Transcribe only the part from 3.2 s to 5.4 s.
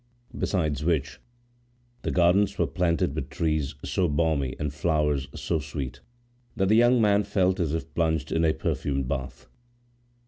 trees so balmy and flowers